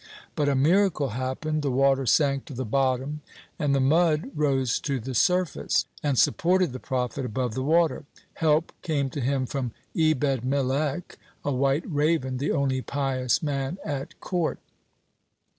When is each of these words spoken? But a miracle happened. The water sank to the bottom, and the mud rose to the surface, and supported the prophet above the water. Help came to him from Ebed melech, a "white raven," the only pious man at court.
But 0.35 0.49
a 0.49 0.55
miracle 0.55 1.09
happened. 1.09 1.61
The 1.61 1.69
water 1.69 2.07
sank 2.07 2.45
to 2.45 2.55
the 2.55 2.65
bottom, 2.65 3.21
and 3.59 3.75
the 3.75 3.79
mud 3.79 4.31
rose 4.33 4.79
to 4.79 4.99
the 4.99 5.13
surface, 5.13 5.85
and 6.01 6.17
supported 6.17 6.73
the 6.73 6.79
prophet 6.79 7.23
above 7.23 7.53
the 7.53 7.61
water. 7.61 8.05
Help 8.33 8.73
came 8.81 9.11
to 9.11 9.21
him 9.21 9.45
from 9.45 9.73
Ebed 9.95 10.43
melech, 10.43 11.19
a 11.45 11.51
"white 11.51 11.85
raven," 11.85 12.37
the 12.37 12.51
only 12.51 12.81
pious 12.81 13.43
man 13.43 13.77
at 13.85 14.19
court. 14.19 14.57